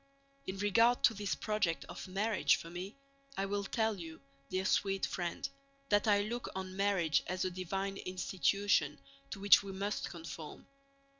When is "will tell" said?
3.45-3.99